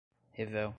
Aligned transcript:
revel 0.37 0.69